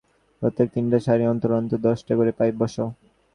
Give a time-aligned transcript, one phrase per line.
[0.41, 2.89] প্রত্যেক তিনটি সারি অন্তর অন্তর দশটা করে পাইপ বসাও।